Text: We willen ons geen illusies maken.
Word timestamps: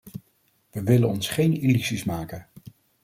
We 0.71 0.81
willen 0.83 1.09
ons 1.09 1.27
geen 1.27 1.61
illusies 1.61 2.03
maken. 2.03 2.47